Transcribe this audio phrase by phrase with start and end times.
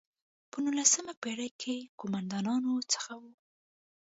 [0.51, 3.31] په نولسمه پېړۍ کې قوماندانانو څخه وو.